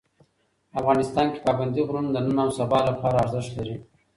[0.79, 3.75] افغانستان کې پابندي غرونه د نن او سبا لپاره ارزښت لري.